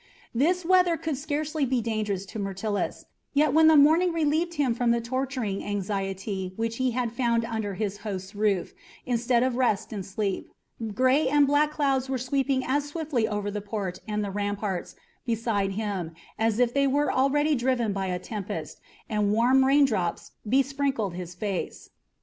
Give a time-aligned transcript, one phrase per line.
[0.33, 3.05] This weather could scarcely be dangerous to Myrtilus,
[3.35, 7.75] yet when the morning relieved him from the torturing anxiety which he had found under
[7.75, 8.73] his host's roof
[9.05, 10.51] instead of rest and sleep,
[10.95, 15.73] gray and black clouds were sweeping as swiftly over the port and the ramparts beside
[15.73, 21.35] him as if they were already driven by a tempest, and warm raindrops besprinkled his
[21.35, 21.91] face.